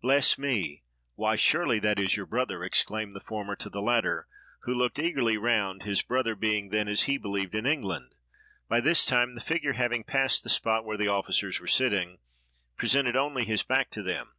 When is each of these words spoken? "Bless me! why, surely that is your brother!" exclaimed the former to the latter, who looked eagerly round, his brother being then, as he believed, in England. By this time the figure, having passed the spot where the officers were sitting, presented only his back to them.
"Bless 0.00 0.38
me! 0.38 0.84
why, 1.16 1.36
surely 1.36 1.78
that 1.80 1.98
is 1.98 2.16
your 2.16 2.24
brother!" 2.24 2.64
exclaimed 2.64 3.14
the 3.14 3.20
former 3.20 3.54
to 3.56 3.68
the 3.68 3.82
latter, 3.82 4.26
who 4.62 4.72
looked 4.72 4.98
eagerly 4.98 5.36
round, 5.36 5.82
his 5.82 6.00
brother 6.00 6.34
being 6.34 6.70
then, 6.70 6.88
as 6.88 7.02
he 7.02 7.18
believed, 7.18 7.54
in 7.54 7.66
England. 7.66 8.14
By 8.70 8.80
this 8.80 9.04
time 9.04 9.34
the 9.34 9.42
figure, 9.42 9.74
having 9.74 10.02
passed 10.02 10.44
the 10.44 10.48
spot 10.48 10.86
where 10.86 10.96
the 10.96 11.08
officers 11.08 11.60
were 11.60 11.66
sitting, 11.66 12.20
presented 12.78 13.16
only 13.16 13.44
his 13.44 13.62
back 13.62 13.90
to 13.90 14.02
them. 14.02 14.32